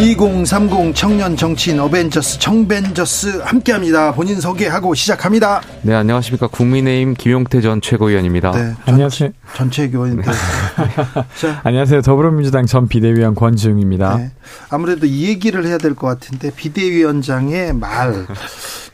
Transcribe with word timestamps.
2030 0.00 0.94
청년 0.94 1.36
정치인 1.36 1.78
어벤져스 1.78 2.38
정벤져스 2.38 3.40
함께합니다. 3.44 4.12
본인 4.14 4.40
소개하고 4.40 4.94
시작합니다. 4.94 5.60
네 5.82 5.92
안녕하십니까 5.94 6.46
국민의힘 6.46 7.12
김용태 7.12 7.60
전 7.60 7.82
최고위원입니다. 7.82 8.50
네, 8.52 8.74
안녕하세요. 8.86 9.28
전최고위원. 9.56 10.22
네. 10.22 10.24
안녕하세요 11.64 12.00
더불어민주당 12.00 12.64
전 12.64 12.88
비대위원 12.88 13.34
권지웅입니다. 13.34 14.16
네, 14.16 14.30
아무래도 14.70 15.04
이 15.04 15.24
얘기를 15.28 15.66
해야 15.66 15.76
될 15.76 15.94
것 15.94 16.06
같은데 16.06 16.50
비대위원장의 16.50 17.74
말 17.74 18.26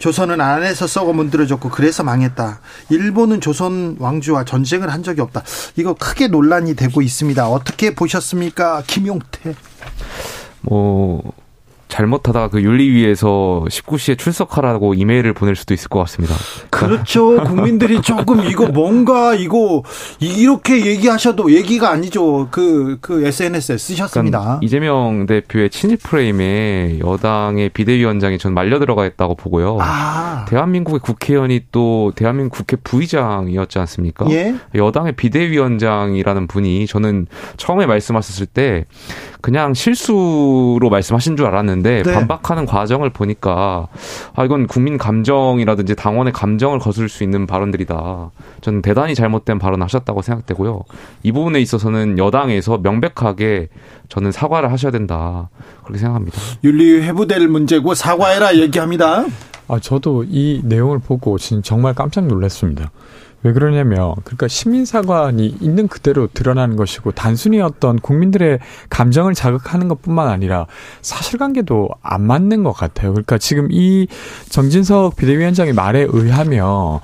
조선은 0.00 0.40
안에서 0.40 0.88
썩어 0.88 1.12
문드러졌고 1.12 1.68
그래서 1.68 2.02
망했다. 2.02 2.58
일본은 2.90 3.40
조선 3.40 3.94
왕조와 4.00 4.44
전쟁을 4.44 4.92
한 4.92 5.04
적이 5.04 5.20
없다. 5.20 5.44
이거 5.76 5.94
크게 5.94 6.26
논란이 6.26 6.74
되고 6.74 7.00
있습니다. 7.00 7.48
어떻게 7.48 7.94
보셨습니까, 7.94 8.82
김용태? 8.88 9.54
뭐 10.66 11.22
잘못하다가 11.88 12.48
그 12.48 12.62
윤리위에서 12.62 13.64
19시에 13.68 14.18
출석하라고 14.18 14.94
이메일을 14.94 15.32
보낼 15.32 15.54
수도 15.54 15.72
있을 15.72 15.88
것 15.88 16.00
같습니다. 16.00 16.34
그렇죠. 16.68 17.42
국민들이 17.44 18.02
조금 18.02 18.44
이거 18.44 18.66
뭔가 18.66 19.34
이거 19.34 19.82
이렇게 20.18 20.84
얘기하셔도 20.84 21.52
얘기가 21.52 21.90
아니죠. 21.90 22.48
그, 22.50 22.98
그 23.00 23.24
SNS에 23.24 23.78
쓰셨습니다. 23.78 24.38
그러니까 24.40 24.60
이재명 24.62 25.26
대표의 25.26 25.70
친일 25.70 25.96
프레임에 25.96 26.98
여당의 27.00 27.70
비대위원장이 27.70 28.38
전 28.38 28.52
말려 28.52 28.78
들어가 28.78 29.06
있다고 29.06 29.36
보고요. 29.36 29.78
아. 29.80 30.44
대한민국의 30.48 31.00
국회의원이 31.00 31.66
또 31.72 32.12
대한민국 32.16 32.56
국회 32.56 32.76
부의장이었지 32.76 33.78
않습니까? 33.78 34.26
예? 34.30 34.54
여당의 34.74 35.12
비대위원장이라는 35.12 36.46
분이 36.46 36.86
저는 36.86 37.26
처음에 37.56 37.86
말씀하셨을 37.86 38.46
때 38.46 38.86
그냥 39.46 39.74
실수로 39.74 40.88
말씀하신 40.90 41.36
줄 41.36 41.46
알았는데 41.46 42.02
네. 42.02 42.12
반박하는 42.12 42.66
과정을 42.66 43.10
보니까 43.10 43.86
아 44.34 44.44
이건 44.44 44.66
국민 44.66 44.98
감정이라든지 44.98 45.94
당원의 45.94 46.32
감정을 46.32 46.80
거슬 46.80 47.08
수 47.08 47.22
있는 47.22 47.46
발언들이다. 47.46 48.32
저는 48.60 48.82
대단히 48.82 49.14
잘못된 49.14 49.60
발언하셨다고 49.60 50.22
생각되고요. 50.22 50.82
이 51.22 51.30
부분에 51.30 51.60
있어서는 51.60 52.18
여당에서 52.18 52.78
명백하게 52.78 53.68
저는 54.08 54.32
사과를 54.32 54.72
하셔야 54.72 54.90
된다. 54.90 55.48
그렇게 55.84 56.00
생각합니다. 56.00 56.36
윤리 56.64 57.00
회부될 57.02 57.46
문제고 57.46 57.94
사과해라 57.94 58.56
얘기합니다. 58.56 59.26
아 59.68 59.78
저도 59.78 60.24
이 60.28 60.60
내용을 60.64 60.98
보고 60.98 61.38
정말 61.38 61.94
깜짝 61.94 62.26
놀랐습니다. 62.26 62.90
왜 63.46 63.52
그러냐면 63.52 64.14
그러니까 64.24 64.48
시민사관이 64.48 65.58
있는 65.60 65.86
그대로 65.86 66.26
드러나는 66.26 66.74
것이고 66.74 67.12
단순히 67.12 67.60
어떤 67.60 67.96
국민들의 67.96 68.58
감정을 68.90 69.34
자극하는 69.34 69.86
것뿐만 69.86 70.26
아니라 70.26 70.66
사실관계도 71.02 71.88
안 72.02 72.22
맞는 72.22 72.64
것 72.64 72.72
같아요. 72.72 73.12
그러니까 73.12 73.38
지금 73.38 73.68
이 73.70 74.08
정진석 74.48 75.14
비대위원장의 75.14 75.74
말에 75.74 76.08
의하면 76.08 76.98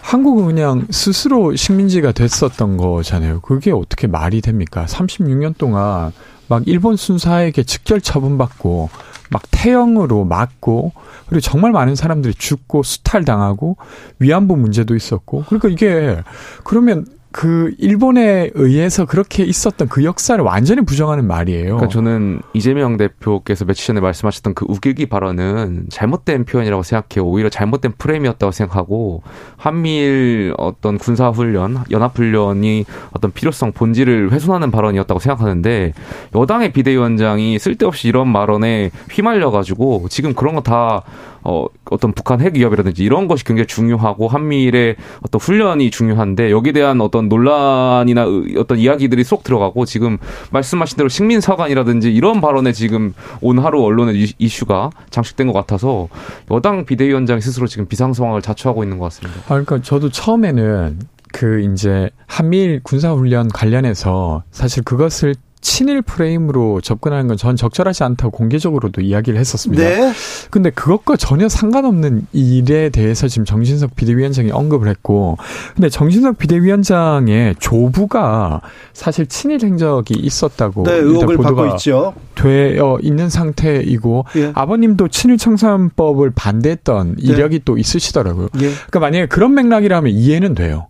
한국은 0.00 0.46
그냥 0.46 0.86
스스로 0.90 1.54
식민지가 1.54 2.12
됐었던 2.12 2.78
거잖아요. 2.78 3.40
그게 3.40 3.70
어떻게 3.70 4.06
말이 4.06 4.40
됩니까? 4.40 4.86
36년 4.88 5.58
동안 5.58 6.12
막 6.48 6.62
일본 6.66 6.96
순사에게 6.96 7.64
직결 7.64 8.00
처분받고 8.00 8.88
막 9.32 9.42
태형으로 9.50 10.24
맞고 10.24 10.92
그리고 11.26 11.40
정말 11.40 11.72
많은 11.72 11.94
사람들이 11.94 12.34
죽고 12.34 12.82
수탈 12.82 13.24
당하고 13.24 13.76
위안부 14.18 14.56
문제도 14.56 14.94
있었고 14.94 15.44
그러니까 15.46 15.68
이게 15.68 16.22
그러면 16.64 17.06
그 17.32 17.74
일본에 17.78 18.50
의해서 18.54 19.04
그렇게 19.04 19.44
있었던 19.44 19.88
그 19.88 20.04
역사를 20.04 20.42
완전히 20.42 20.82
부정하는 20.82 21.26
말이에요. 21.26 21.76
그러니까 21.76 21.88
저는 21.88 22.40
이재명 22.54 22.96
대표께서 22.96 23.64
며칠 23.64 23.86
전에 23.86 24.00
말씀하셨던 24.00 24.54
그 24.54 24.64
우길기 24.68 25.06
발언은 25.06 25.86
잘못된 25.90 26.44
표현이라고 26.44 26.82
생각해요. 26.82 27.28
오히려 27.28 27.48
잘못된 27.50 27.92
프레임이었다고 27.98 28.52
생각하고 28.52 29.22
한미일 29.56 30.54
어떤 30.56 30.98
군사 30.98 31.28
훈련, 31.28 31.78
연합 31.90 32.16
훈련이 32.16 32.86
어떤 33.12 33.30
필요성 33.32 33.72
본질을 33.72 34.32
훼손하는 34.32 34.70
발언이었다고 34.70 35.20
생각하는데 35.20 35.92
여당의 36.34 36.72
비대위원장이 36.72 37.58
쓸데없이 37.58 38.08
이런 38.08 38.32
발언에 38.32 38.90
휘말려 39.10 39.50
가지고 39.50 40.06
지금 40.08 40.32
그런 40.34 40.54
거 40.54 40.62
다 40.62 41.02
어, 41.44 41.66
어떤 41.90 42.12
북한 42.12 42.40
핵 42.40 42.54
위협이라든지 42.54 43.02
이런 43.02 43.28
것이 43.28 43.44
굉장히 43.44 43.66
중요하고 43.66 44.28
한미일의 44.28 44.96
어떤 45.22 45.40
훈련이 45.40 45.90
중요한데 45.90 46.50
여기에 46.50 46.72
대한 46.72 47.00
어떤 47.00 47.28
논란이나 47.28 48.26
어떤 48.58 48.78
이야기들이 48.78 49.24
쏙 49.24 49.42
들어가고 49.42 49.84
지금 49.84 50.18
말씀하신 50.50 50.96
대로 50.96 51.08
식민 51.08 51.40
사관이라든지 51.40 52.12
이런 52.12 52.40
발언에 52.40 52.72
지금 52.72 53.14
온 53.40 53.58
하루 53.58 53.82
언론의 53.82 54.34
이슈가 54.38 54.90
장식된 55.10 55.46
것 55.46 55.52
같아서 55.52 56.08
여당 56.50 56.84
비대위원장이 56.84 57.40
스스로 57.40 57.66
지금 57.66 57.86
비상 57.86 58.12
상황을 58.12 58.42
자초하고 58.42 58.82
있는 58.82 58.98
것 58.98 59.04
같습니다. 59.06 59.40
아, 59.46 59.48
그러니까 59.48 59.80
저도 59.82 60.10
처음에는 60.10 60.98
그 61.32 61.60
이제 61.60 62.10
한미일 62.26 62.80
군사훈련 62.82 63.48
관련해서 63.48 64.44
사실 64.50 64.84
그것을 64.84 65.34
친일 65.62 66.02
프레임으로 66.02 66.80
접근하는 66.82 67.28
건 67.28 67.36
전 67.36 67.56
적절하지 67.56 68.04
않다고 68.04 68.30
공개적으로도 68.30 69.00
이야기를 69.00 69.38
했었습니다. 69.40 69.82
네. 69.82 70.12
근데 70.50 70.70
그것과 70.70 71.16
전혀 71.16 71.48
상관없는 71.48 72.26
일에 72.32 72.90
대해서 72.90 73.26
지금 73.26 73.44
정진석 73.46 73.96
비대위원장이 73.96 74.50
언급을 74.50 74.86
했고, 74.88 75.38
근데 75.74 75.88
정진석 75.88 76.38
비대위원장의 76.38 77.56
조부가 77.58 78.60
사실 78.92 79.26
친일 79.26 79.60
행적이 79.64 80.14
있었다고 80.14 80.84
네, 80.84 80.92
의혹을 80.96 81.38
받고 81.38 81.66
있죠. 81.68 82.14
되어 82.34 82.98
있는 83.00 83.28
상태이고 83.30 84.26
예. 84.36 84.52
아버님도 84.54 85.08
친일 85.08 85.38
청산법을 85.38 86.32
반대했던 86.34 87.16
네. 87.16 87.32
이력이 87.32 87.62
또 87.64 87.78
있으시더라고요. 87.78 88.48
예. 88.56 88.70
그러니까 88.70 89.00
만약에 89.00 89.26
그런 89.26 89.54
맥락이라면 89.54 90.12
이해는 90.12 90.54
돼요. 90.54 90.86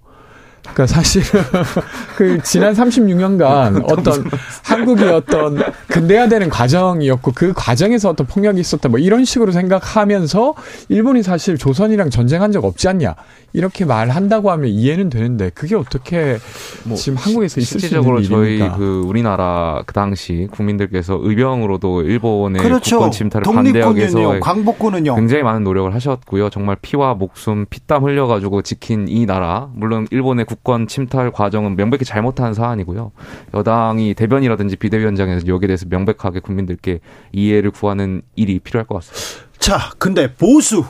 그러니까 0.62 0.86
사실은 0.86 1.42
그 2.16 2.40
지난 2.42 2.72
36년간 2.74 3.84
어떤 3.90 4.24
한국이 4.64 5.04
어떤 5.04 5.62
근대화되는 5.88 6.48
과정이었고 6.48 7.32
그 7.34 7.52
과정에서 7.54 8.10
어떤 8.10 8.26
폭력이 8.26 8.60
있었다 8.60 8.88
뭐 8.88 8.98
이런 8.98 9.24
식으로 9.24 9.52
생각하면서 9.52 10.54
일본이 10.88 11.22
사실 11.22 11.58
조선이랑 11.58 12.10
전쟁한 12.10 12.52
적 12.52 12.64
없지 12.64 12.88
않냐 12.88 13.14
이렇게 13.54 13.84
말한다고 13.84 14.50
하면 14.50 14.70
이해는 14.70 15.10
되는데 15.10 15.50
그게 15.50 15.74
어떻게 15.74 16.38
뭐 16.84 16.96
지금 16.96 17.18
한국에서 17.18 17.60
있을 17.60 17.80
수 17.80 17.86
있는 17.86 18.02
일입니까? 18.02 18.28
저희 18.28 18.58
그 18.78 19.02
우리나라 19.04 19.82
그 19.84 19.92
당시 19.92 20.48
국민들께서 20.50 21.18
의병으로도 21.20 22.02
일본의 22.02 22.62
그렇죠. 22.62 22.96
국권 22.96 23.10
침탈을 23.10 23.44
반대하기 23.44 23.98
위해서 23.98 24.40
광복군은요. 24.40 25.14
굉장히 25.16 25.42
많은 25.42 25.64
노력을 25.64 25.92
하셨고요. 25.94 26.48
정말 26.50 26.76
피와 26.80 27.14
목숨 27.14 27.66
피땀 27.68 28.04
흘려가지고 28.04 28.62
지킨 28.62 29.06
이 29.08 29.26
나라 29.26 29.68
물론 29.74 30.06
일본의 30.10 30.46
국권 30.52 30.86
침탈 30.86 31.30
과정은 31.30 31.76
명백히 31.76 32.04
잘못한 32.04 32.52
사안이고요. 32.52 33.12
여당이 33.54 34.14
대변이라든지 34.14 34.76
비대위원장에서 34.76 35.46
여기에 35.46 35.66
대해서 35.66 35.86
명백하게 35.88 36.40
국민들께 36.40 37.00
이해를 37.32 37.70
구하는 37.70 38.20
일이 38.36 38.58
필요할 38.58 38.86
것 38.86 38.96
같습니다. 38.96 39.48
자, 39.58 39.90
근데 39.98 40.34
보수 40.34 40.84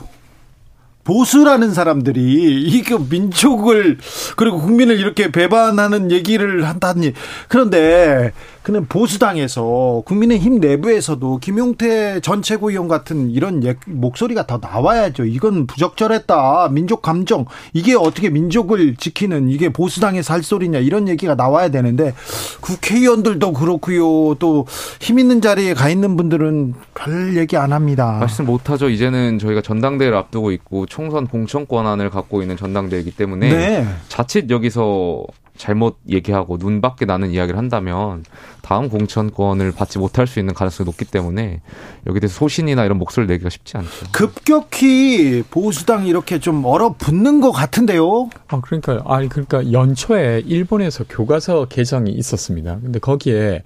보수라는 1.03 1.73
사람들이 1.73 2.63
이게 2.63 2.97
민족을 2.97 3.97
그리고 4.35 4.59
국민을 4.59 4.99
이렇게 4.99 5.31
배반하는 5.31 6.11
얘기를 6.11 6.65
한다니 6.65 7.13
그런데 7.49 8.31
그는 8.63 8.85
보수당에서 8.87 10.03
국민의힘 10.05 10.59
내부에서도 10.59 11.37
김용태 11.39 12.21
전 12.21 12.41
최고위원 12.41 12.87
같은 12.87 13.29
이런 13.29 13.61
목소리가 13.85 14.47
더 14.47 14.57
나와야죠. 14.61 15.25
이건 15.25 15.67
부적절했다. 15.67 16.69
민족 16.71 17.01
감정 17.01 17.45
이게 17.73 17.93
어떻게 17.93 18.29
민족을 18.29 18.95
지키는 18.95 19.49
이게 19.49 19.69
보수당의 19.71 20.23
살 20.23 20.41
소리냐 20.43 20.79
이런 20.79 21.07
얘기가 21.09 21.35
나와야 21.35 21.69
되는데 21.69 22.13
국회의원들도 22.61 23.53
그렇고요. 23.53 24.35
또 24.35 24.65
힘 24.99 25.19
있는 25.19 25.41
자리에 25.41 25.73
가 25.73 25.89
있는 25.89 26.15
분들은 26.15 26.73
별 26.93 27.35
얘기 27.37 27.57
안 27.57 27.73
합니다. 27.73 28.17
말씀 28.19 28.45
못 28.45 28.69
하죠. 28.69 28.89
이제는 28.89 29.39
저희가 29.39 29.61
전당대회를 29.61 30.15
앞두고 30.17 30.51
있고 30.51 30.85
총선 30.85 31.27
공천 31.27 31.67
권한을 31.67 32.09
갖고 32.09 32.41
있는 32.41 32.55
전당대회이기 32.55 33.11
때문에 33.11 33.49
네. 33.49 33.87
자칫 34.07 34.49
여기서 34.49 35.23
잘못 35.55 35.97
얘기하고 36.09 36.57
눈 36.57 36.81
밖에 36.81 37.05
나는 37.05 37.31
이야기를 37.31 37.57
한다면 37.57 38.23
다음 38.61 38.89
공천권을 38.89 39.71
받지 39.71 39.99
못할 39.99 40.25
수 40.25 40.39
있는 40.39 40.53
가능성이 40.53 40.85
높기 40.85 41.05
때문에 41.05 41.61
여기 42.07 42.19
대해서 42.19 42.35
소신이나 42.35 42.85
이런 42.85 42.97
목소리를 42.97 43.31
내기가 43.31 43.49
쉽지 43.49 43.77
않죠. 43.77 43.89
급격히 44.11 45.43
보수당이 45.49 46.07
이렇게 46.07 46.39
좀 46.39 46.65
얼어붙는 46.65 47.41
것 47.41 47.51
같은데요. 47.51 48.29
아 48.47 48.61
그러니까 48.61 49.01
아니 49.05 49.29
그러니까 49.29 49.71
연초에 49.71 50.43
일본에서 50.45 51.03
교과서 51.07 51.65
개정이 51.65 52.11
있었습니다. 52.11 52.79
근데 52.81 52.99
거기에 52.99 53.63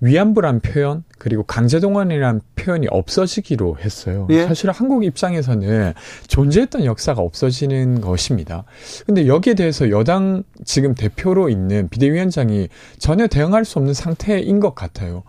위안부란 0.00 0.60
표현 0.60 1.04
그리고 1.18 1.42
강제동원이란 1.44 2.42
표현이 2.56 2.88
없어지기로 2.90 3.78
했어요. 3.80 4.26
예. 4.30 4.46
사실 4.46 4.70
한국 4.70 5.04
입장에서는 5.04 5.94
존재했던 6.26 6.84
역사가 6.84 7.22
없어지는 7.22 8.00
것입니다. 8.00 8.64
근데 9.06 9.26
여기에 9.26 9.54
대해서 9.54 9.90
여당 9.90 10.42
지금 10.64 10.94
대표로 10.94 11.48
있는 11.48 11.88
비대위원장이 11.88 12.68
전혀 12.98 13.26
대응할 13.26 13.64
수 13.64 13.78
없는 13.78 13.94
상태인 13.94 14.60
것 14.60 14.74
같아요. 14.74 15.22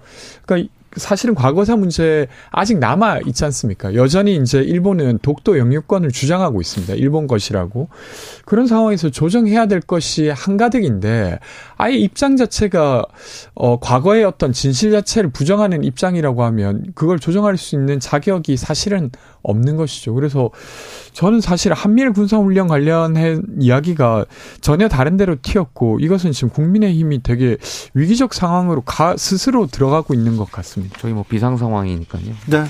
그러니까 0.46 0.70
사실은 0.98 1.36
과거사 1.36 1.76
문제 1.76 2.28
아직 2.50 2.80
남아 2.80 3.20
있지 3.28 3.46
않습니까? 3.46 3.94
여전히 3.94 4.36
이제 4.36 4.60
일본은 4.60 5.20
독도 5.22 5.58
영유권을 5.58 6.12
주장하고 6.12 6.60
있습니다. 6.62 6.96
일본 6.96 7.28
것이라고. 7.28 7.88
그런 8.46 8.68
상황에서 8.68 9.10
조정해야 9.10 9.68
될 9.68 9.82
것이 9.82 10.30
한가득인데 10.30 11.40
아예 11.78 11.96
입장 11.96 12.36
자체가 12.36 13.06
어 13.56 13.80
과거의 13.80 14.24
어떤 14.24 14.52
진실 14.52 14.92
자체를 14.92 15.30
부정하는 15.32 15.84
입장이라고 15.84 16.44
하면 16.44 16.84
그걸 16.96 17.20
조정할 17.20 17.58
수 17.58 17.76
있는 17.76 18.00
자격이 18.00 18.58
사실은 18.58 19.12
없는 19.44 19.78
것이죠. 19.78 20.14
그래서 20.14 20.50
저는 21.14 21.42
사실 21.42 21.74
한미일 21.74 22.12
군사훈련 22.14 22.68
관련한 22.68 23.44
이야기가 23.60 24.26
전혀 24.62 24.88
다른 24.88 25.18
데로 25.18 25.36
튀었고 25.42 26.00
이것은 26.00 26.32
지금 26.32 26.50
국민의힘이 26.50 27.24
되게 27.24 27.58
위기적 27.94 28.34
상황으로 28.34 28.82
가 28.82 29.16
스스로 29.18 29.68
들어가고 29.68 30.14
있는 30.14 30.38
것 30.38 30.52
같습니다. 30.52 30.98
저희 31.00 31.14
뭐 31.14 31.24
비상 31.28 31.58
상황이니까요. 31.58 32.24
네. 32.48 32.64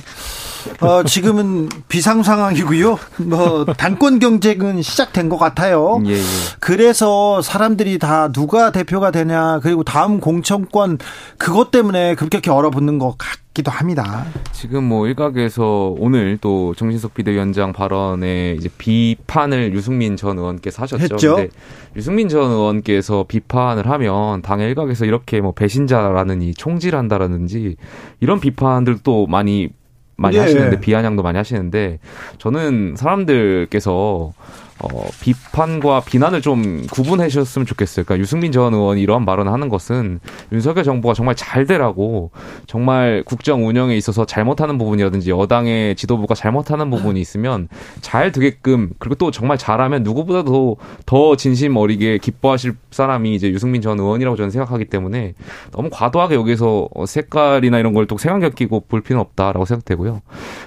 어, 0.82 1.04
지금은 1.04 1.70
비상 1.88 2.24
상황이고요. 2.24 3.00
뭐 3.26 3.66
단권 3.78 4.20
경쟁은 4.20 4.82
시작된 4.82 5.30
것 5.30 5.38
같아요. 5.38 6.02
예, 6.06 6.14
예. 6.14 6.22
그래서 6.60 7.42
사람들이 7.42 8.00
다 8.00 8.32
누가 8.32 8.72
대표가 8.72 9.12
되냐 9.12 9.60
그리고 9.62 9.84
다음 9.84 10.20
공천권 10.20 11.00
그것 11.38 11.72
때문에 11.72 12.16
급격히 12.16 12.50
얼어붙는 12.50 13.00
것 13.00 13.18
같기도 13.18 13.72
합니다. 13.72 14.26
지금 14.52 14.84
뭐 14.84 15.08
일각에서 15.08 15.96
오늘 15.98 16.38
또 16.42 16.74
정신석 16.76 17.14
비대위원장 17.14 17.74
발언에 17.74 18.56
이제 18.58 18.70
비판을 18.78 19.74
유승민 19.74 20.16
전 20.16 20.38
의원께서 20.38 20.84
하셨죠. 20.84 21.16
했죠. 21.16 21.36
근데 21.36 21.50
유승민 21.96 22.30
전 22.30 22.52
의원께서 22.52 23.26
비판을 23.28 23.90
하면 23.90 24.42
당 24.42 24.60
일각에서 24.60 25.06
이렇게 25.06 25.42
뭐 25.42 25.52
배신자라느니 25.52 26.54
총질한다라든지 26.54 27.76
이런 28.20 28.40
비판들도 28.40 29.28
많이 29.28 29.70
많이 30.18 30.36
예. 30.36 30.42
하시는데 30.42 30.80
비아냥도 30.80 31.24
많이 31.24 31.38
하시는데 31.38 32.00
저는 32.38 32.96
사람들께서 32.98 34.34
어, 34.80 35.08
비판과 35.22 36.02
비난을 36.02 36.42
좀 36.42 36.86
구분해 36.92 37.30
주셨으면 37.30 37.66
좋겠어요. 37.66 38.06
그러니까 38.06 38.22
유승민 38.22 38.52
전 38.52 38.74
의원이 38.74 39.02
이러한 39.02 39.26
발언을 39.26 39.52
하는 39.52 39.70
것은 39.70 40.20
윤석열 40.52 40.84
정부가 40.84 41.14
정말 41.14 41.36
잘 41.36 41.66
되라고 41.66 42.32
정말 42.68 43.24
국정 43.26 43.68
운영에 43.68 43.98
있어서 43.98 44.26
잘못하는 44.26 44.78
부분이라든지 44.78 45.32
여당의 45.32 45.96
지도부가 45.96 46.36
잘못하는 46.36 46.92
부분이 46.92 47.20
있으면 47.20 47.68
잘 48.02 48.32
되게끔 48.32 48.92
그리고 49.00 49.16
또 49.16 49.32
정말 49.32 49.58
잘하면 49.58 50.04
누구보다도 50.04 50.78
더 51.06 51.36
진심 51.36 51.76
어리게 51.76 52.20
기뻐하실 52.20 52.76
사람이 52.92 53.34
이제 53.34 53.50
유승민 53.50 53.82
전 53.82 54.00
의원이라고 54.00 54.38
저는 54.38 54.52
생각하기 54.52 54.86
때문에 54.86 55.34
너무 55.72 55.90
과도하게 55.92 56.36
여기서 56.36 56.90
색깔이나 57.06 57.80
이런 57.80 57.94
걸또 57.94 58.18
색안경 58.18 58.52
끼고 58.52 58.82
볼 58.82 59.02
필요는 59.02 59.22
없다라고 59.22 59.66
생각되고요. 59.66 60.22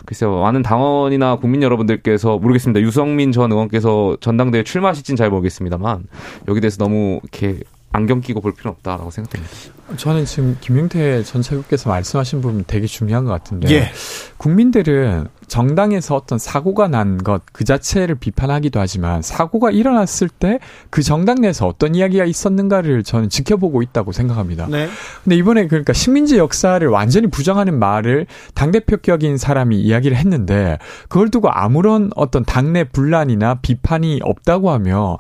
글쎄요. 0.05 0.41
많은 0.41 0.63
당원이나 0.63 1.37
국민 1.37 1.63
여러분들께서 1.63 2.39
모르겠습니다. 2.39 2.81
유승민 2.81 3.31
전 3.31 3.53
의원께서 3.53 4.00
전당대회 4.21 4.63
출마하실진 4.65 5.17
잘 5.17 5.31
모르겠습니다만 5.31 6.07
여기 6.49 6.61
대해서 6.61 6.79
너무 6.79 7.21
이렇게 7.23 7.61
안경 7.93 8.21
끼고 8.21 8.41
볼 8.41 8.55
필요는 8.55 8.77
없다라고 8.77 9.11
생각됩니다. 9.11 9.53
저는 9.97 10.25
지금 10.25 10.57
김용태 10.61 11.25
전 11.25 11.43
최고께서 11.43 11.89
말씀하신 11.91 12.41
부분 12.41 12.65
되게 12.67 12.87
중요한 12.87 13.25
것 13.25 13.31
같은데 13.33 13.69
예. 13.75 13.93
국민들은 14.37 15.27
정당에서 15.51 16.15
어떤 16.15 16.39
사고가 16.39 16.89
난 16.89 17.19
것 17.19 17.43
그 17.53 17.65
자체를 17.65 18.15
비판하기도 18.15 18.79
하지만 18.81 19.21
사고가 19.21 19.71
일어났을 19.71 20.29
때 20.29 20.59
그 20.89 21.03
정당 21.03 21.41
내에서 21.41 21.67
어떤 21.67 21.95
이야기가 21.95 22.25
있었는가를 22.25 23.03
저는 23.03 23.29
지켜보고 23.29 23.83
있다고 23.83 24.13
생각합니다. 24.13 24.67
네. 24.69 24.89
근데 25.25 25.37
이번에 25.37 25.67
그러니까 25.67 25.93
식민지 25.93 26.39
역사를 26.39 26.87
완전히 26.89 27.27
부정하는 27.29 27.79
말을 27.79 28.27
당대표격인 28.55 29.37
사람이 29.37 29.81
이야기를 29.81 30.17
했는데 30.17 30.79
그걸 31.09 31.31
두고 31.31 31.51
아무런 31.51 32.11
어떤 32.17 32.45
당내 32.45 32.85
분란이나 32.85 33.57
비판이 33.63 34.21
없다고 34.23 34.71
하면 34.71 35.17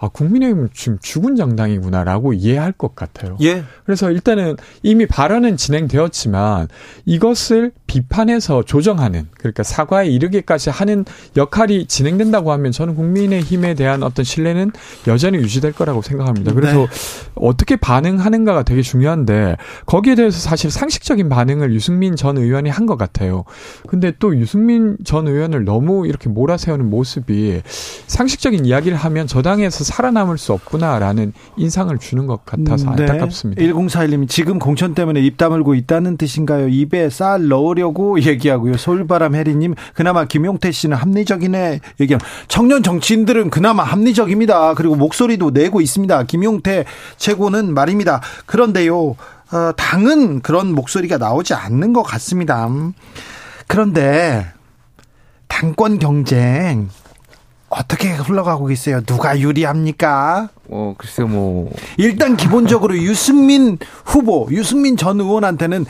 아, 0.00 0.08
국민의힘은 0.08 0.68
지금 0.74 0.98
죽은 1.00 1.34
정당이구나라고 1.36 2.32
이해할 2.32 2.70
것 2.72 2.94
같아요. 2.94 3.36
예. 3.42 3.64
그래서 3.84 4.10
일단은 4.12 4.56
이미 4.82 5.06
발언은 5.06 5.56
진행되었지만 5.56 6.68
이것을 7.04 7.72
비판해서 7.86 8.62
조정하는 8.62 9.28
그러니까 9.38 9.62
사과에 9.68 10.08
이르기까지 10.08 10.70
하는 10.70 11.04
역할이 11.36 11.86
진행된다고 11.86 12.50
하면 12.52 12.72
저는 12.72 12.96
국민의 12.96 13.42
힘에 13.42 13.74
대한 13.74 14.02
어떤 14.02 14.24
신뢰는 14.24 14.72
여전히 15.06 15.38
유지될 15.38 15.72
거라고 15.72 16.02
생각합니다. 16.02 16.52
그래서 16.52 16.78
네. 16.78 16.86
어떻게 17.36 17.76
반응하는가가 17.76 18.64
되게 18.64 18.82
중요한데 18.82 19.56
거기에 19.86 20.16
대해서 20.16 20.40
사실 20.40 20.70
상식적인 20.70 21.28
반응을 21.28 21.72
유승민 21.72 22.16
전 22.16 22.38
의원이 22.38 22.70
한 22.70 22.88
것 22.88 22.96
같아요. 22.96 23.44
근데 23.86 24.12
또 24.18 24.34
유승민 24.36 24.96
전 25.04 25.28
의원을 25.28 25.64
너무 25.64 26.06
이렇게 26.06 26.30
몰아세우는 26.30 26.88
모습이 26.88 27.60
상식적인 28.06 28.64
이야기를 28.64 28.96
하면 28.96 29.26
저당에서 29.26 29.84
살아남을 29.84 30.38
수 30.38 30.54
없구나라는 30.54 31.34
인상을 31.58 31.96
주는 31.98 32.26
것 32.26 32.44
같아서 32.46 32.86
네. 32.94 33.02
안타깝습니다. 33.02 33.60
1041님이 33.62 34.28
지금 34.28 34.58
공천 34.58 34.94
때문에 34.94 35.20
입 35.20 35.36
다물고 35.36 35.74
있다는 35.74 36.16
뜻인가요? 36.16 36.68
입에 36.68 37.10
쌀 37.10 37.48
넣으려고 37.48 38.20
얘기하고요. 38.22 38.78
솔바람 38.78 39.34
혜리님 39.58 39.74
그나마 39.92 40.24
김용태 40.24 40.70
씨는 40.70 40.96
합리적이네 40.96 41.80
얘기함. 42.00 42.20
청년 42.46 42.82
정치인들은 42.82 43.50
그나마 43.50 43.82
합리적입니다. 43.82 44.74
그리고 44.74 44.94
목소리도 44.94 45.50
내고 45.50 45.80
있습니다. 45.80 46.22
김용태 46.24 46.84
최고는 47.16 47.74
말입니다. 47.74 48.22
그런데요. 48.46 49.16
어, 49.50 49.72
당은 49.76 50.40
그런 50.40 50.74
목소리가 50.74 51.18
나오지 51.18 51.54
않는 51.54 51.92
것 51.92 52.02
같습니다. 52.02 52.68
그런데 53.66 54.46
당권 55.48 55.98
경쟁 55.98 56.88
어떻게 57.70 58.10
흘러가고 58.12 58.66
계세요? 58.66 59.00
누가 59.04 59.38
유리합니까? 59.38 60.48
어, 60.70 60.94
글쎄 60.96 61.22
뭐. 61.22 61.70
일단 61.98 62.36
기본적으로 62.36 62.96
유승민 62.96 63.78
후보, 64.04 64.48
유승민 64.50 64.96
전 64.96 65.20
의원한테는 65.20 65.84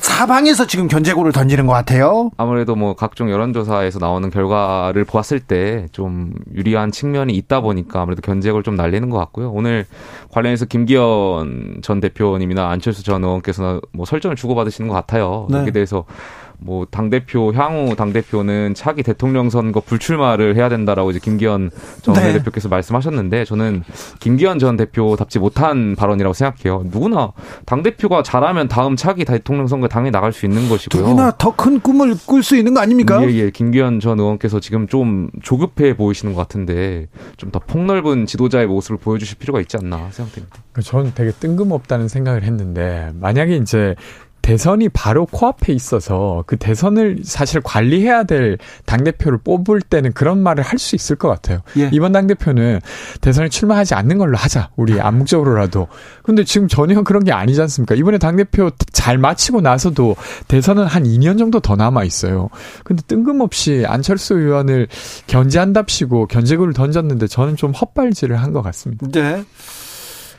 사방에서 0.00 0.66
지금 0.66 0.86
견제구를 0.88 1.32
던지는 1.32 1.66
것 1.66 1.72
같아요. 1.72 2.30
아무래도 2.36 2.76
뭐 2.76 2.94
각종 2.94 3.30
여론조사에서 3.30 3.98
나오는 3.98 4.28
결과를 4.30 5.04
보았을 5.04 5.40
때 5.40 5.86
좀 5.92 6.32
유리한 6.54 6.90
측면이 6.92 7.32
있다 7.36 7.60
보니까 7.60 8.02
아무래도 8.02 8.22
견제구를 8.22 8.62
좀 8.62 8.76
날리는 8.76 9.08
것 9.10 9.18
같고요. 9.18 9.50
오늘 9.50 9.86
관련해서 10.32 10.64
김기현 10.66 11.78
전 11.82 12.00
대표님이나 12.00 12.70
안철수 12.70 13.02
전 13.04 13.22
의원께서 13.24 13.80
뭐 13.92 14.04
설정을 14.06 14.36
주고받으시는 14.36 14.88
것 14.88 14.94
같아요. 14.94 15.46
네. 15.50 15.58
여기에 15.58 15.72
대해서 15.72 16.04
뭐 16.62 16.86
당대표 16.90 17.52
향후 17.52 17.94
당대표는 17.96 18.74
차기 18.74 19.02
대통령 19.02 19.50
선거 19.50 19.80
불출마를 19.80 20.56
해야 20.56 20.68
된다라고 20.68 21.10
이제 21.10 21.18
김기현 21.20 21.70
전 22.02 22.14
네. 22.14 22.32
대표께서 22.34 22.68
말씀하셨는데 22.68 23.44
저는 23.44 23.82
김기현 24.20 24.58
전 24.58 24.76
대표 24.76 25.16
답지 25.16 25.38
못한 25.38 25.96
발언이라고 25.96 26.32
생각해요. 26.34 26.84
누구나 26.90 27.32
당대표가 27.66 28.22
잘하면 28.22 28.68
다음 28.68 28.96
차기 28.96 29.24
대통령 29.24 29.66
선거에 29.66 29.88
당연히 29.88 30.10
나갈 30.10 30.32
수 30.32 30.46
있는 30.46 30.68
것이고요. 30.68 31.02
누구나 31.02 31.30
더 31.32 31.50
큰 31.60 31.80
꿈을 31.80 32.14
꿀 32.26 32.42
수 32.42 32.56
있는 32.56 32.72
거 32.74 32.80
아닙니까? 32.80 33.22
예, 33.22 33.28
예. 33.34 33.50
김기현 33.50 34.00
전 34.00 34.18
의원께서 34.18 34.60
지금 34.60 34.86
좀 34.86 35.28
조급해 35.42 35.96
보이시는 35.96 36.32
것 36.34 36.40
같은데 36.40 37.06
좀 37.36 37.50
더 37.50 37.58
폭넓은 37.58 38.26
지도자의 38.26 38.68
모습을 38.68 38.96
보여주실 38.98 39.38
필요가 39.38 39.60
있지 39.60 39.76
않나 39.76 40.08
생각됩니다. 40.12 40.56
저는 40.84 41.12
되게 41.16 41.32
뜬금없다는 41.32 42.06
생각을 42.06 42.44
했는데 42.44 43.10
만약에 43.14 43.56
이제 43.56 43.96
대선이 44.42 44.88
바로 44.90 45.26
코앞에 45.26 45.72
있어서 45.72 46.42
그 46.46 46.56
대선을 46.56 47.20
사실 47.24 47.60
관리해야 47.60 48.24
될 48.24 48.58
당대표를 48.86 49.38
뽑을 49.38 49.80
때는 49.80 50.12
그런 50.12 50.42
말을 50.42 50.64
할 50.64 50.78
수 50.78 50.96
있을 50.96 51.16
것 51.16 51.28
같아요. 51.28 51.60
예. 51.76 51.90
이번 51.92 52.12
당대표는 52.12 52.80
대선에 53.20 53.48
출마하지 53.50 53.94
않는 53.94 54.16
걸로 54.18 54.36
하자. 54.38 54.70
우리 54.76 54.98
암묵적으로라도. 55.00 55.88
근데 56.22 56.42
지금 56.44 56.68
전혀 56.68 57.02
그런 57.02 57.22
게 57.22 57.32
아니지 57.32 57.60
않습니까? 57.60 57.94
이번에 57.94 58.18
당대표 58.18 58.70
잘 58.92 59.18
마치고 59.18 59.60
나서도 59.60 60.16
대선은 60.48 60.84
한 60.86 61.04
2년 61.04 61.38
정도 61.38 61.60
더 61.60 61.76
남아 61.76 62.04
있어요. 62.04 62.48
근데 62.84 63.02
뜬금없이 63.06 63.84
안철수 63.86 64.34
의원을 64.34 64.88
견제한답시고 65.26 66.26
견제구를 66.28 66.72
던졌는데 66.72 67.26
저는 67.26 67.56
좀 67.56 67.72
헛발질을 67.72 68.36
한 68.36 68.50
것 68.50 68.62
같습니다. 68.62 69.06
네. 69.12 69.44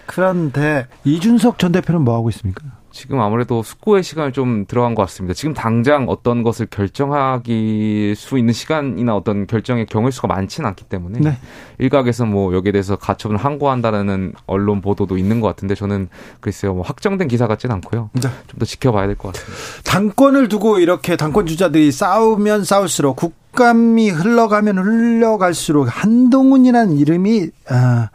그런데 0.05 0.87
이준석 1.05 1.57
전 1.59 1.71
대표는 1.71 2.01
뭐 2.01 2.15
하고 2.15 2.29
있습니까? 2.29 2.63
지금 2.91 3.19
아무래도 3.19 3.63
숙고의 3.63 4.03
시간을 4.03 4.33
좀 4.33 4.65
들어간 4.67 4.95
것 4.95 5.01
같습니다. 5.03 5.33
지금 5.33 5.53
당장 5.53 6.07
어떤 6.09 6.43
것을 6.43 6.67
결정하기 6.67 8.13
수 8.15 8.37
있는 8.37 8.53
시간이나 8.53 9.15
어떤 9.15 9.47
결정의 9.47 9.85
경우의 9.85 10.11
수가 10.11 10.27
많지는 10.27 10.67
않기 10.69 10.85
때문에 10.85 11.19
네. 11.19 11.37
일각에서 11.77 12.25
뭐 12.25 12.53
여기에 12.53 12.73
대해서 12.73 12.95
가처분을 12.95 13.43
항고한다는 13.43 14.33
언론 14.45 14.81
보도도 14.81 15.17
있는 15.17 15.39
것 15.39 15.47
같은데 15.47 15.75
저는 15.75 16.09
글쎄요 16.39 16.73
뭐 16.73 16.83
확정된 16.83 17.27
기사 17.27 17.47
같지는 17.47 17.75
않고요. 17.75 18.09
네. 18.13 18.29
좀더 18.47 18.65
지켜봐야 18.65 19.07
될 19.07 19.15
것 19.15 19.33
같습니다. 19.33 19.55
당권을 19.85 20.47
두고 20.49 20.79
이렇게 20.79 21.15
당권 21.15 21.45
주자들이 21.45 21.91
싸우면 21.91 22.63
싸울수록 22.65 23.15
국 23.15 23.40
감이 23.53 24.09
흘러가면 24.09 24.77
흘러갈수록 24.77 25.87
한동훈이라는 25.89 26.97
이름이 26.97 27.49
아, 27.69 28.09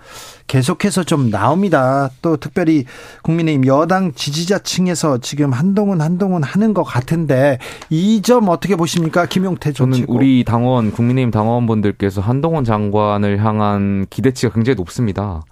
계속해서 0.47 1.02
좀 1.05 1.31
나옵니다. 1.31 2.09
또 2.23 2.37
특별히 2.37 2.85
국민의힘 3.23 3.66
여당 3.66 4.12
지지자층에서 4.14 5.19
지금 5.19 5.52
한동훈 5.52 6.00
한동훈 6.00 6.43
하는 6.43 6.73
것 6.73 6.85
같은데 6.85 7.59
이 7.90 8.21
점 8.23 8.49
어떻게 8.49 8.76
보십니까? 8.76 9.26
김용태 9.26 9.73
저는 9.73 9.93
정치고. 9.93 10.14
우리 10.14 10.45
당원 10.45 10.90
국민의힘 10.93 11.31
당원분들께서 11.31 12.21
한동훈 12.21 12.64
장관을 12.64 13.45
향한 13.45 14.07
기대치가 14.11 14.52
굉장히 14.55 14.76
높습니다. 14.76 15.43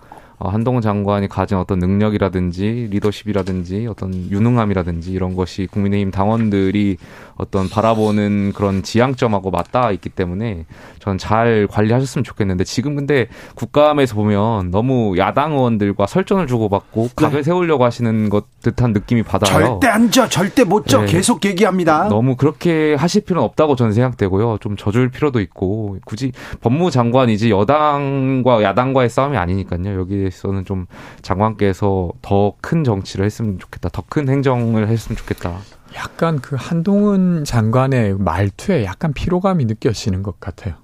어, 0.44 0.48
한동훈 0.50 0.82
장관이 0.82 1.28
가진 1.28 1.56
어떤 1.56 1.78
능력이라든지 1.78 2.88
리더십이라든지 2.90 3.86
어떤 3.88 4.12
유능함이라든지 4.30 5.10
이런 5.10 5.36
것이 5.36 5.66
국민의힘 5.70 6.10
당원들이 6.10 6.98
어떤 7.36 7.70
바라보는 7.70 8.52
그런 8.54 8.82
지향점하고 8.82 9.50
맞닿아 9.50 9.90
있기 9.92 10.10
때문에 10.10 10.66
저는 10.98 11.16
잘 11.16 11.66
관리하셨으면 11.70 12.24
좋겠는데 12.24 12.64
지금 12.64 12.94
근데 12.94 13.28
국감에서 13.54 14.14
보면 14.16 14.70
너무 14.70 15.16
야당 15.16 15.52
의원들과 15.52 16.06
설전을 16.06 16.46
주고받고 16.46 17.02
네. 17.02 17.14
각을 17.16 17.42
세우려고 17.42 17.84
하시는 17.84 18.28
것 18.28 18.44
듯한 18.60 18.92
느낌이 18.92 19.22
받아요. 19.22 19.50
절대 19.50 19.88
안 19.88 20.10
져, 20.10 20.28
절대 20.28 20.64
못 20.64 20.86
져. 20.86 21.00
네. 21.00 21.06
계속 21.06 21.44
얘기합니다. 21.46 22.08
너무 22.08 22.36
그렇게 22.36 22.94
하실 22.94 23.22
필요는 23.22 23.42
없다고 23.44 23.76
저는 23.76 23.92
생각되고요. 23.92 24.58
좀 24.60 24.76
져줄 24.76 25.10
필요도 25.10 25.40
있고 25.40 25.96
굳이 26.04 26.32
법무장관이지 26.60 27.50
여당과 27.50 28.62
야당과의 28.62 29.08
싸움이 29.08 29.38
아니니까요. 29.38 29.98
여기 29.98 30.30
에서는 30.34 30.64
좀 30.64 30.86
장관께서 31.22 32.10
더 32.22 32.54
큰 32.60 32.84
정치를 32.84 33.24
했으면 33.24 33.58
좋겠다. 33.58 33.88
더 33.90 34.02
큰 34.08 34.28
행정을 34.28 34.88
했으면 34.88 35.16
좋겠다. 35.16 35.58
약간 35.96 36.40
그 36.40 36.56
한동훈 36.58 37.44
장관의 37.44 38.16
말투에 38.18 38.84
약간 38.84 39.12
피로감이 39.12 39.64
느껴지는 39.66 40.22
것 40.22 40.40
같아요. 40.40 40.74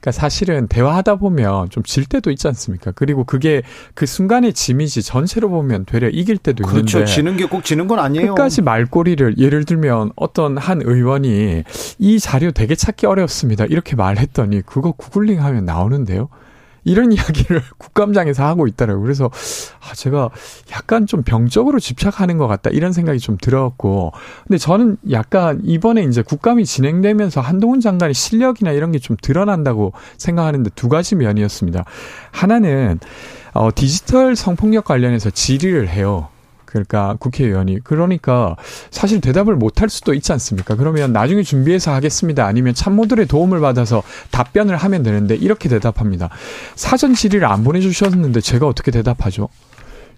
그러니까 0.00 0.20
사실은 0.20 0.66
대화하다 0.68 1.16
보면 1.16 1.70
좀 1.70 1.82
질 1.82 2.04
때도 2.04 2.30
있지 2.30 2.46
않습니까? 2.48 2.92
그리고 2.92 3.24
그게 3.24 3.62
그 3.94 4.04
순간의 4.06 4.52
짐이지 4.52 5.02
전체로 5.02 5.48
보면 5.48 5.86
되려 5.86 6.08
이길 6.08 6.36
때도 6.36 6.62
그렇죠. 6.64 6.78
있는데 6.78 6.92
그렇죠. 6.92 7.12
지는 7.14 7.36
게 7.38 7.46
꼭 7.46 7.64
지는 7.64 7.88
건 7.88 7.98
아니에요. 7.98 8.34
끝까지 8.34 8.60
말꼬리를 8.62 9.38
예를 9.38 9.64
들면 9.64 10.12
어떤 10.16 10.58
한 10.58 10.82
의원이 10.82 11.64
이 11.98 12.18
자료 12.20 12.50
되게 12.50 12.74
찾기 12.74 13.06
어렵습니다. 13.06 13.64
이렇게 13.64 13.96
말했더니 13.96 14.62
그거 14.62 14.92
구글링 14.92 15.42
하면 15.42 15.64
나오는데요. 15.64 16.28
이런 16.84 17.12
이야기를 17.12 17.62
국감장에서 17.78 18.44
하고 18.44 18.66
있더라고요. 18.66 19.02
그래서 19.02 19.30
아, 19.80 19.94
제가 19.94 20.30
약간 20.72 21.06
좀 21.06 21.22
병적으로 21.22 21.78
집착하는 21.78 22.36
것 22.38 22.46
같다 22.48 22.70
이런 22.70 22.92
생각이 22.92 23.20
좀 23.20 23.36
들었고, 23.40 24.12
근데 24.48 24.58
저는 24.58 24.96
약간 25.10 25.60
이번에 25.62 26.02
이제 26.02 26.22
국감이 26.22 26.64
진행되면서 26.66 27.40
한동훈 27.40 27.80
장관의 27.80 28.14
실력이나 28.14 28.72
이런 28.72 28.90
게 28.90 29.04
좀 29.04 29.16
드러난다고 29.20 29.92
생각하는데 30.16 30.70
두 30.74 30.88
가지 30.88 31.14
면이었습니다. 31.14 31.84
하나는 32.30 32.98
어, 33.52 33.68
디지털 33.74 34.34
성폭력 34.34 34.86
관련해서 34.86 35.28
질의를 35.30 35.88
해요. 35.88 36.28
그러니까 36.74 37.14
국회의원이 37.20 37.80
그러니까 37.84 38.56
사실 38.90 39.20
대답을 39.20 39.54
못 39.54 39.80
할 39.80 39.88
수도 39.88 40.14
있지 40.14 40.32
않습니까? 40.32 40.76
그러면 40.76 41.12
나중에 41.12 41.42
준비해서 41.42 41.92
하겠습니다. 41.92 42.46
아니면 42.46 42.74
참모들의 42.74 43.26
도움을 43.26 43.60
받아서 43.60 44.02
답변을 44.30 44.76
하면 44.76 45.02
되는데 45.02 45.34
이렇게 45.34 45.68
대답합니다. 45.68 46.30
사전 46.76 47.14
질의를 47.14 47.46
안 47.46 47.64
보내주셨는데 47.64 48.40
제가 48.40 48.66
어떻게 48.66 48.90
대답하죠? 48.90 49.48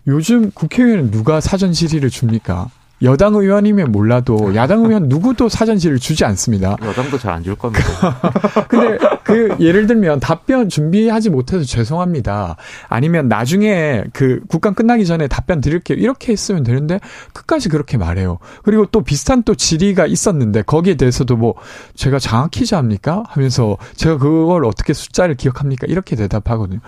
요즘 0.07 0.51
국회의원은 0.53 1.11
누가 1.11 1.41
사전 1.41 1.73
질의를 1.73 2.11
줍니까? 2.11 2.69
여당 3.03 3.35
의원이면 3.35 3.93
몰라도 3.93 4.55
야당 4.55 4.85
의원 4.87 5.09
누구도 5.09 5.49
사전지를 5.51 5.99
주지 5.99 6.25
않습니다. 6.25 6.77
여당도 6.83 7.19
잘 7.19 7.35
안 7.35 7.43
줄 7.43 7.55
겁니다. 7.55 7.85
근데 8.69 8.99
그 9.23 9.55
예를 9.61 9.87
들면 9.87 10.21
답변 10.21 10.69
준비하지 10.71 11.29
못해서 11.29 11.63
죄송합니다. 11.65 12.57
아니면 12.89 13.29
나중에 13.29 14.05
그 14.15 14.41
국감 14.49 14.75
끝나기 14.75 15.05
전에 15.05 15.29
답변 15.29 15.61
드릴게요. 15.61 15.99
이렇게 15.99 16.33
했으면 16.33 16.63
되는데 16.63 16.99
끝까지 17.35 17.69
그렇게 17.69 17.99
말해요. 17.99 18.39
그리고 18.63 18.87
또 18.87 19.03
비슷한 19.03 19.43
또 19.43 19.55
질의가 19.55 20.07
있었는데 20.07 20.63
거기에 20.63 20.95
대해서도 20.95 21.37
뭐 21.37 21.55
제가 21.97 22.19
장학 22.19 22.51
퀴즈 22.51 22.75
합니까? 22.75 23.25
하면서 23.29 23.77
제가 23.97 24.17
그걸 24.17 24.65
어떻게 24.65 24.95
숫자를 24.95 25.35
기억합니까? 25.35 25.87
이렇게 25.89 26.17
대답하거든요. 26.17 26.81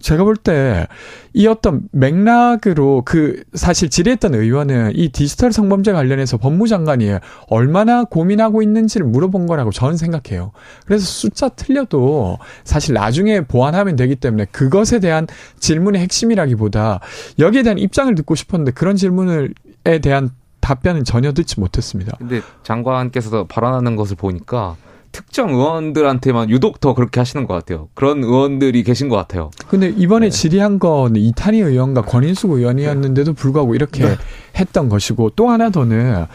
제가 0.00 0.24
볼 0.24 0.36
때 0.42 0.88
이 1.34 1.46
어떤 1.46 1.82
맥락으로 1.92 3.02
그 3.06 3.42
사실 3.54 3.88
질의했던 3.88 4.34
의원은 4.34 4.92
이 4.94 5.08
디지털 5.10 5.51
성범죄 5.52 5.92
관련해서 5.92 6.36
법무장관이 6.36 7.18
얼마나 7.48 8.04
고민하고 8.04 8.62
있는지를 8.62 9.06
물어본 9.06 9.46
거라고 9.46 9.70
저는 9.70 9.96
생각해요. 9.96 10.52
그래서 10.86 11.04
숫자 11.04 11.48
틀려도 11.48 12.38
사실 12.64 12.94
나중에 12.94 13.42
보완하면 13.42 13.96
되기 13.96 14.16
때문에 14.16 14.46
그것에 14.46 14.98
대한 14.98 15.26
질문의 15.58 16.00
핵심이라기보다 16.02 17.00
여기에 17.38 17.62
대한 17.62 17.78
입장을 17.78 18.14
듣고 18.14 18.34
싶었는데 18.34 18.72
그런 18.72 18.96
질문을에 18.96 19.98
대한 20.02 20.30
답변은 20.60 21.04
전혀 21.04 21.32
듣지 21.32 21.60
못했습니다. 21.60 22.16
근데 22.18 22.40
장관께서 22.62 23.44
발언하는 23.44 23.96
것을 23.96 24.16
보니까 24.16 24.76
특정 25.12 25.50
의원들한테만 25.50 26.50
유독 26.50 26.80
더 26.80 26.94
그렇게 26.94 27.20
하시는 27.20 27.46
것 27.46 27.54
같아요. 27.54 27.88
그런 27.94 28.24
의원들이 28.24 28.82
계신 28.82 29.08
것 29.08 29.16
같아요. 29.16 29.50
근데 29.68 29.88
이번에 29.88 30.26
네. 30.26 30.30
질의한 30.30 30.78
건 30.78 31.16
이탄희 31.16 31.60
의원과 31.60 32.02
권인숙 32.02 32.50
의원이었는데도 32.52 33.34
불구하고 33.34 33.74
이렇게 33.74 34.04
네. 34.04 34.16
했던 34.56 34.88
것이고 34.88 35.30
또 35.36 35.50
하나 35.50 35.70
더는 35.70 36.26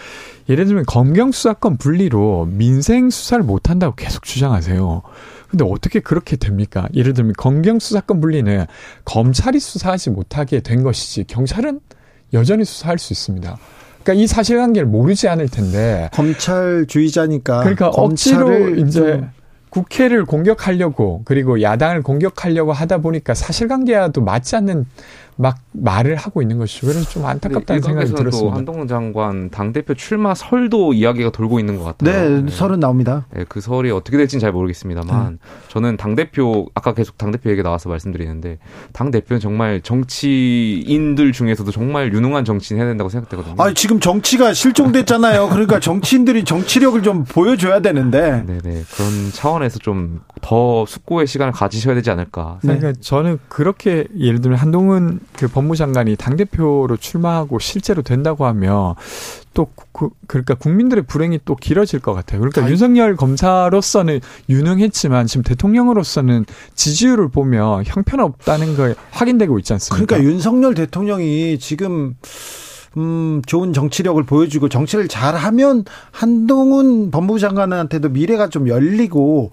예를 0.50 0.66
들면 0.66 0.86
검경 0.86 1.32
수사권 1.32 1.78
분리로 1.78 2.48
민생 2.50 3.10
수사를 3.10 3.44
못 3.44 3.70
한다고 3.70 3.96
계속 3.96 4.24
주장하세요. 4.24 5.02
근데 5.50 5.66
어떻게 5.68 6.00
그렇게 6.00 6.36
됩니까? 6.36 6.88
예를 6.94 7.14
들면 7.14 7.34
검경 7.38 7.80
수사권 7.80 8.22
분리는 8.22 8.66
검찰이 9.06 9.60
수사하지 9.60 10.12
못하게 10.12 10.62
된 10.62 10.84
것이지 10.84 11.26
경찰은 11.26 11.80
여전히 12.34 12.66
수사할 12.66 12.98
수 12.98 13.14
있습니다. 13.14 13.58
그러니까 14.08 14.24
이 14.24 14.28
사실관계를 14.28 14.88
모르지 14.88 15.28
않을 15.28 15.50
텐데 15.50 16.10
검찰 16.14 16.86
주의자니까 16.88 17.60
그러니까 17.60 17.90
억지로 17.90 18.70
이제 18.78 19.22
국회를 19.78 20.26
공격하려고 20.26 21.22
그리고 21.26 21.62
야당을 21.62 22.02
공격하려고 22.02 22.74
하다 22.74 23.00
보니까 23.00 23.36
사실관계와도 23.36 24.22
맞지 24.22 24.56
않는 24.56 24.86
막 25.38 25.60
말을 25.72 26.16
하고 26.16 26.42
있는 26.42 26.58
것이죠. 26.58 26.88
그래서 26.88 27.08
좀 27.10 27.26
안타깝다는 27.26 27.82
생각이 27.84 28.12
들었습니다. 28.14 28.56
한동훈 28.56 28.88
장관 28.88 29.52
당 29.52 29.72
대표 29.72 29.94
출마 29.94 30.34
설도 30.34 30.94
이야기가 30.94 31.30
돌고 31.30 31.60
있는 31.60 31.78
것 31.78 31.84
같아요. 31.84 32.12
네, 32.12 32.42
네. 32.42 32.52
설은 32.52 32.80
나옵니다. 32.80 33.28
네, 33.32 33.46
그 33.48 33.62
설이 33.62 33.92
어떻게 33.92 34.18
될지는 34.18 34.40
잘 34.40 34.52
모르겠습니다만 34.52 35.34
네. 35.34 35.38
저는 35.68 35.98
당 35.98 36.16
대표 36.16 36.68
아까 36.74 36.96
계속 36.96 37.20
당 37.20 37.32
대표 37.32 37.52
얘기 37.52 37.62
나와서 37.62 37.88
말씀드리는데 37.88 38.58
당 38.94 39.12
대표는 39.12 39.40
정말 39.40 39.82
정치인들 39.82 41.32
중에서도 41.32 41.70
정말 41.72 42.12
유능한 42.12 42.44
정치인 42.44 42.80
해야 42.80 42.88
된다고 42.88 43.10
생각되거든요. 43.10 43.56
아, 43.60 43.72
지금 43.74 44.00
정치가 44.00 44.54
실종됐잖아요. 44.54 45.50
그러니까 45.50 45.80
정치인들이 45.80 46.46
정치력을 46.46 47.04
좀 47.04 47.26
보여줘야 47.26 47.82
되는데. 47.82 48.44
네, 48.48 48.58
네 48.64 48.84
그런 48.96 49.32
차원에서 49.32 49.67
좀 49.70 50.22
더 50.48 50.86
숙고의 50.86 51.28
시간을 51.28 51.52
가지셔야 51.52 51.94
되지 51.96 52.10
않을까. 52.10 52.60
네. 52.64 52.78
그러니까 52.78 53.02
저는 53.02 53.38
그렇게 53.50 54.08
예를 54.18 54.40
들면 54.40 54.58
한동훈 54.58 55.20
그 55.34 55.50
법무장관이 55.50 56.16
당 56.16 56.38
대표로 56.38 56.96
출마하고 56.96 57.60
실제로 57.60 58.02
된다고 58.02 58.46
하면 58.46 58.96
또 59.54 59.68
그, 59.92 60.10
그러니까 60.28 60.54
국민들의 60.54 61.04
불행이 61.06 61.40
또 61.44 61.56
길어질 61.58 62.00
것 62.00 62.14
같아요. 62.14 62.40
그러니까 62.40 62.62
아니. 62.62 62.72
윤석열 62.72 63.18
검사로서는 63.18 64.22
유능했지만 64.48 65.28
지금 65.28 65.44
대통령으로서는 65.44 66.46
지지율을 66.76 67.28
보면 67.28 67.84
형편없다는 67.86 68.78
걸 68.78 68.96
확인되고 69.12 69.60
있지 69.60 69.74
않습니까? 69.74 70.06
그러니까 70.06 70.32
윤석열 70.32 70.76
대통령이 70.76 71.60
지금 71.60 72.16
음, 72.98 73.42
좋은 73.46 73.74
정치력을 73.74 74.22
보여주고 74.24 74.70
정치를 74.70 75.08
잘하면 75.08 75.86
한동훈 76.12 77.12
법무부 77.12 77.40
장관한테도 77.40 78.10
미래가 78.10 78.50
좀 78.50 78.68
열리고 78.68 79.52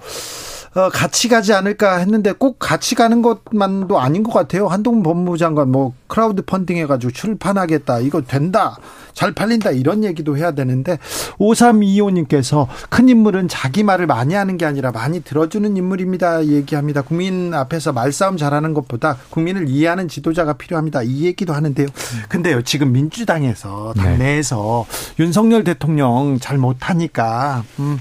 어, 0.74 0.88
같이 0.88 1.28
가지 1.28 1.52
않을까 1.52 1.98
했는데 1.98 2.32
꼭 2.32 2.58
같이 2.58 2.94
가는 2.94 3.22
것만도 3.22 4.00
아닌 4.00 4.24
것 4.24 4.32
같아요. 4.32 4.66
한동훈 4.66 5.02
법무장관 5.04 5.70
뭐 5.70 5.94
크라우드 6.08 6.42
펀딩 6.42 6.76
해가지고 6.78 7.12
출판하겠다. 7.12 8.00
이거 8.00 8.22
된다. 8.22 8.76
잘 9.12 9.32
팔린다. 9.32 9.70
이런 9.70 10.02
얘기도 10.02 10.36
해야 10.36 10.50
되는데 10.50 10.98
5325님께서 11.38 12.66
큰 12.90 13.08
인물은 13.08 13.46
자기 13.46 13.84
말을 13.84 14.06
많이 14.06 14.34
하는 14.34 14.58
게 14.58 14.66
아니라 14.66 14.90
많이 14.90 15.20
들어주는 15.20 15.76
인물입니다. 15.76 16.46
얘기합니다. 16.46 17.02
국민 17.02 17.54
앞에서 17.54 17.92
말싸움 17.92 18.36
잘하는 18.36 18.74
것보다 18.74 19.16
국민을 19.30 19.68
이해하는 19.68 20.08
지도자가 20.08 20.54
필요합니다. 20.54 21.02
이 21.04 21.24
얘기도 21.24 21.52
하는데요. 21.52 21.86
근데요. 22.28 22.62
지금 22.62 22.90
민주당에서 22.90 23.94
당내에서 23.96 24.86
네. 24.88 25.22
윤석열 25.22 25.62
대통령 25.62 26.38
잘 26.40 26.58
못하니까 26.58 27.62
음, 27.78 28.00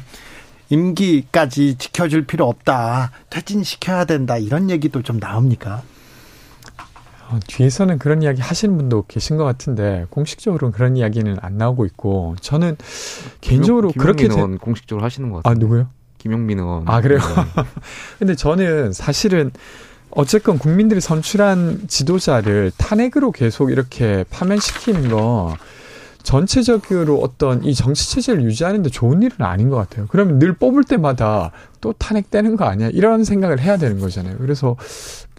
임기까지 0.73 1.75
지켜줄 1.75 2.25
필요 2.25 2.47
없다. 2.47 3.11
퇴진시켜야 3.29 4.05
된다. 4.05 4.37
이런 4.37 4.69
얘기도 4.69 5.03
좀 5.03 5.19
나옵니까? 5.19 5.83
어, 7.29 7.39
뒤에서는 7.47 7.99
그런 7.99 8.23
이야기 8.23 8.41
하시는 8.41 8.75
분도 8.75 9.05
계신 9.07 9.37
것 9.37 9.43
같은데 9.43 10.05
공식적으로는 10.09 10.73
그런 10.73 10.97
이야기는 10.97 11.37
안 11.41 11.57
나오고 11.57 11.85
있고 11.85 12.35
저는 12.41 12.77
개인적으로 13.41 13.91
김용, 13.91 14.03
그렇게 14.03 14.25
의원 14.25 14.57
공식적으로 14.57 15.05
하시는 15.05 15.29
것 15.29 15.37
같아요. 15.37 15.51
아 15.51 15.57
누구요? 15.57 15.87
김용민 16.17 16.59
의원. 16.59 16.83
아 16.87 17.01
그래요? 17.01 17.19
근데 18.17 18.35
저는 18.35 18.93
사실은 18.93 19.51
어쨌건 20.09 20.57
국민들이 20.57 21.01
선출한 21.01 21.87
지도자를 21.87 22.71
탄핵으로 22.77 23.31
계속 23.31 23.71
이렇게 23.71 24.25
파면시키는 24.29 25.09
거 25.09 25.55
전체적으로 26.23 27.19
어떤 27.19 27.63
이 27.63 27.75
정치 27.75 28.09
체제를 28.11 28.43
유지하는데 28.43 28.89
좋은 28.89 29.21
일은 29.21 29.45
아닌 29.45 29.69
것 29.69 29.75
같아요. 29.75 30.07
그러면 30.09 30.39
늘 30.39 30.53
뽑을 30.53 30.83
때마다 30.83 31.51
또 31.81 31.93
탄핵되는 31.93 32.55
거 32.55 32.65
아니야? 32.65 32.89
이런 32.89 33.23
생각을 33.23 33.59
해야 33.59 33.77
되는 33.77 33.99
거잖아요. 33.99 34.37
그래서 34.37 34.77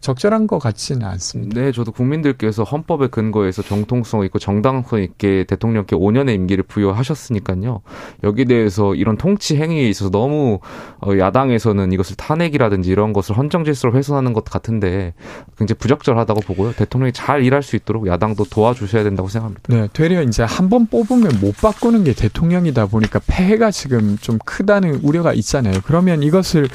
적절한 0.05 0.47
것 0.47 0.59
같지는 0.59 1.07
않습니다. 1.07 1.59
네, 1.59 1.73
저도 1.73 1.91
국민들께서 1.91 2.63
헌법의 2.63 3.09
근거에서 3.09 3.63
정통성 3.63 4.23
있고 4.27 4.39
정당성 4.39 5.03
있게 5.03 5.45
대통령께 5.49 5.97
5년의 5.97 6.35
임기를 6.35 6.65
부여하셨으니까요. 6.65 7.81
여기에 8.23 8.45
대해서 8.45 8.95
이런 8.95 9.17
통치 9.17 9.57
행위에 9.57 9.89
있어서 9.89 10.11
너무 10.11 10.59
어, 11.01 11.17
야당에서는 11.19 11.91
이것을 11.93 12.17
탄핵이라든지 12.17 12.91
이런 12.91 13.15
것을 13.15 13.39
헌정 13.39 13.65
질서로 13.65 13.95
훼손하는 13.95 14.35
것 14.35 14.45
같은데 14.45 15.15
굉장히 15.57 15.79
부적절하다고 15.79 16.41
보고요. 16.43 16.73
대통령이 16.75 17.13
잘 17.13 17.43
일할 17.43 17.63
수 17.63 17.75
있도록 17.75 18.07
야당도 18.07 18.45
도와주셔야 18.45 19.05
된다고 19.05 19.31
생각합니다. 19.31 19.63
네, 19.69 19.89
되려 19.95 20.23
이제 20.23 20.43
한 20.43 20.69
번 20.69 20.87
뽑으면 20.87 21.41
못 21.41 21.57
바꾸는 21.59 22.05
게 22.05 22.15
대통령이다 22.15 22.87
보니까 22.87 23.21
폐해가 23.27 23.71
지금 23.71 24.17
좀 24.21 24.39
크다는 24.45 25.01
우려가 25.03 25.33
있잖아요. 25.35 25.81
그러면 25.85 26.23
이것을 26.23 26.69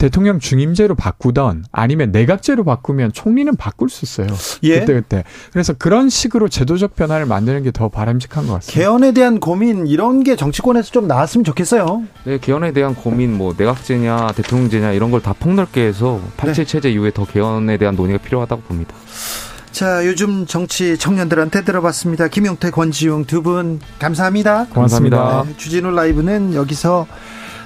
대통령 0.00 0.40
중임제로 0.40 0.94
바꾸던 0.94 1.66
아니면 1.72 2.10
내각제로 2.10 2.64
바꾸면 2.64 3.12
총리는 3.12 3.54
바꿀 3.56 3.90
수 3.90 4.04
있어요. 4.06 4.28
예? 4.62 4.80
그때 4.80 4.94
그때. 4.94 5.24
그래서 5.52 5.74
그런 5.74 6.08
식으로 6.08 6.48
제도적 6.48 6.96
변화를 6.96 7.26
만드는 7.26 7.62
게 7.62 7.70
더 7.70 7.88
바람직한 7.88 8.46
것 8.46 8.54
같습니다. 8.54 8.80
개헌에 8.80 9.12
대한 9.12 9.38
고민 9.38 9.86
이런 9.86 10.24
게 10.24 10.34
정치권에서 10.36 10.90
좀 10.90 11.06
나왔으면 11.06 11.44
좋겠어요. 11.44 12.02
네, 12.24 12.38
개헌에 12.38 12.72
대한 12.72 12.94
고민 12.94 13.36
뭐 13.36 13.54
내각제냐 13.56 14.32
대통령제냐 14.34 14.92
이런 14.92 15.10
걸 15.12 15.20
다 15.20 15.34
폭넓게 15.38 15.82
해서 15.86 16.18
87 16.38 16.64
네. 16.64 16.70
체제 16.70 16.90
이후에 16.90 17.10
더 17.12 17.26
개헌에 17.26 17.76
대한 17.76 17.94
논의가 17.94 18.18
필요하다고 18.22 18.62
봅니다. 18.62 18.94
자, 19.70 20.04
요즘 20.06 20.46
정치 20.46 20.96
청년들한테 20.98 21.62
들어봤습니다. 21.64 22.28
김용태, 22.28 22.70
권지웅 22.70 23.26
두분 23.26 23.80
감사합니다. 23.98 24.66
고맙습니다. 24.70 25.44
네, 25.46 25.54
주진우 25.58 25.90
라이브는 25.92 26.54
여기서 26.54 27.06